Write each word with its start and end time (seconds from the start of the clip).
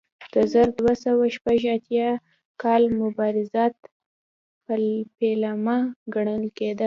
د 0.33 0.35
زر 0.51 0.67
دوه 0.79 0.93
سوه 1.05 1.25
شپږ 1.35 1.59
اتیا 1.75 2.09
کال 2.61 2.81
مبارزات 3.01 3.75
پیلامه 5.17 5.77
ګڼل 6.13 6.43
کېده. 6.57 6.79